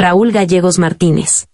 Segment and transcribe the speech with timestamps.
[0.00, 1.48] Raúl Gallegos Martínez.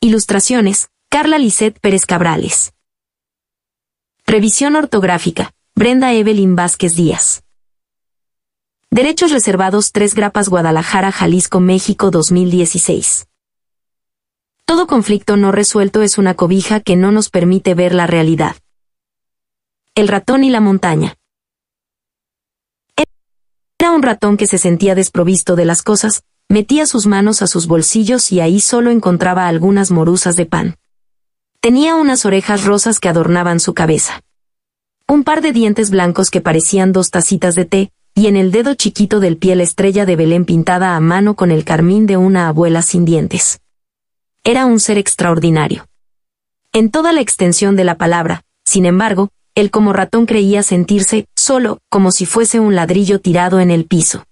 [0.00, 2.72] Ilustraciones, Carla Lisset Pérez Cabrales.
[4.26, 7.44] Revisión ortográfica, Brenda Evelyn Vázquez Díaz.
[8.90, 13.28] Derechos reservados 3 Grapas Guadalajara, Jalisco, México 2016.
[14.64, 18.56] Todo conflicto no resuelto es una cobija que no nos permite ver la realidad.
[19.94, 21.14] El ratón y la montaña.
[23.78, 27.66] Era un ratón que se sentía desprovisto de las cosas, metía sus manos a sus
[27.66, 30.76] bolsillos y ahí solo encontraba algunas morusas de pan.
[31.60, 34.22] Tenía unas orejas rosas que adornaban su cabeza.
[35.06, 38.74] Un par de dientes blancos que parecían dos tacitas de té, y en el dedo
[38.74, 42.48] chiquito del pie la estrella de Belén pintada a mano con el carmín de una
[42.48, 43.60] abuela sin dientes.
[44.42, 45.86] Era un ser extraordinario.
[46.72, 51.78] En toda la extensión de la palabra, sin embargo, él como ratón creía sentirse solo,
[51.90, 54.24] como si fuese un ladrillo tirado en el piso.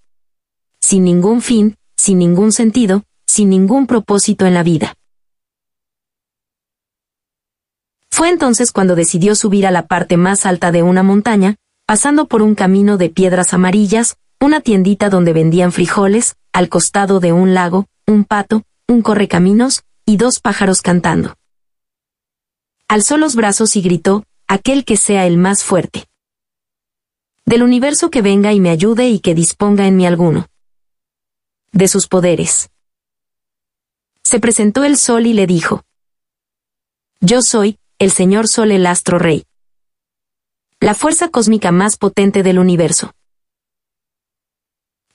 [0.81, 1.76] Sin ningún fin,
[2.07, 4.95] sin ningún sentido, sin ningún propósito en la vida.
[8.09, 12.43] Fue entonces cuando decidió subir a la parte más alta de una montaña, pasando por
[12.43, 17.87] un camino de piedras amarillas, una tiendita donde vendían frijoles, al costado de un lago,
[18.05, 21.35] un pato, un correcaminos, y dos pájaros cantando.
[22.87, 26.05] Alzó los brazos y gritó, aquel que sea el más fuerte.
[27.45, 30.47] Del universo que venga y me ayude y que disponga en mí alguno
[31.71, 32.69] de sus poderes.
[34.23, 35.83] Se presentó el sol y le dijo,
[37.21, 39.45] Yo soy, el Señor Sol el astro rey.
[40.79, 43.13] La fuerza cósmica más potente del universo.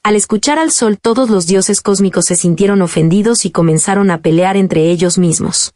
[0.03, 4.57] Al escuchar al sol todos los dioses cósmicos se sintieron ofendidos y comenzaron a pelear
[4.57, 5.75] entre ellos mismos.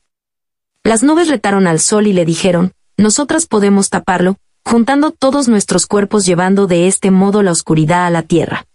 [0.83, 6.27] Las nubes retaron al sol y le dijeron, nosotras podemos taparlo, juntando todos nuestros cuerpos
[6.27, 8.66] llevando de este modo la oscuridad a la tierra.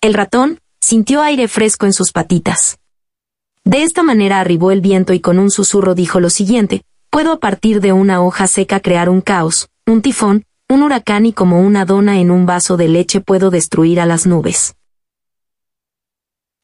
[0.00, 2.78] El ratón, sintió aire fresco en sus patitas.
[3.64, 7.40] De esta manera arribó el viento y con un susurro dijo lo siguiente, puedo a
[7.40, 11.84] partir de una hoja seca crear un caos, un tifón, un huracán y como una
[11.84, 14.76] dona en un vaso de leche puedo destruir a las nubes.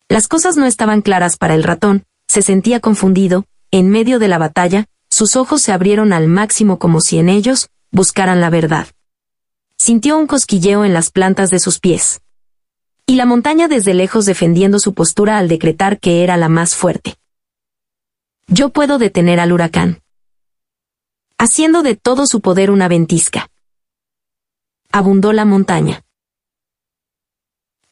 [0.08, 4.38] Las cosas no estaban claras para el ratón, se sentía confundido, en medio de la
[4.38, 8.86] batalla, sus ojos se abrieron al máximo como si en ellos buscaran la verdad.
[9.76, 12.20] Sintió un cosquilleo en las plantas de sus pies.
[13.14, 17.14] Y la montaña desde lejos defendiendo su postura al decretar que era la más fuerte.
[18.48, 20.00] Yo puedo detener al huracán.
[21.38, 23.46] Haciendo de todo su poder una ventisca.
[24.90, 26.02] Abundó la montaña.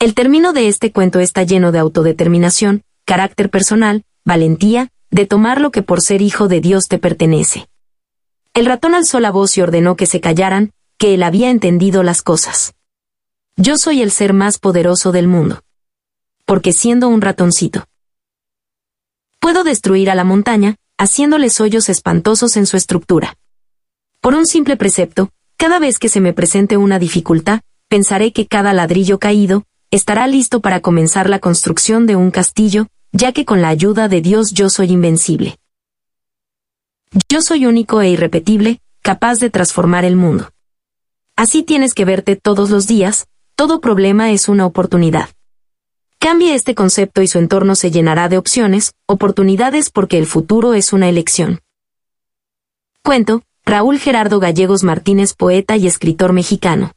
[0.01, 5.71] El término de este cuento está lleno de autodeterminación, carácter personal, valentía, de tomar lo
[5.71, 7.69] que por ser hijo de Dios te pertenece.
[8.55, 12.23] El ratón alzó la voz y ordenó que se callaran, que él había entendido las
[12.23, 12.75] cosas.
[13.57, 15.63] Yo soy el ser más poderoso del mundo.
[16.47, 17.85] Porque siendo un ratoncito,
[19.41, 23.37] puedo destruir a la montaña, haciéndoles hoyos espantosos en su estructura.
[24.21, 28.73] Por un simple precepto, cada vez que se me presente una dificultad, pensaré que cada
[28.73, 33.69] ladrillo caído, estará listo para comenzar la construcción de un castillo, ya que con la
[33.69, 35.59] ayuda de Dios yo soy invencible.
[37.29, 40.51] Yo soy único e irrepetible, capaz de transformar el mundo.
[41.37, 45.29] Así tienes que verte todos los días, todo problema es una oportunidad.
[46.19, 50.93] Cambie este concepto y su entorno se llenará de opciones, oportunidades porque el futuro es
[50.93, 51.61] una elección.
[53.03, 56.93] Cuento, Raúl Gerardo Gallegos Martínez, poeta y escritor mexicano.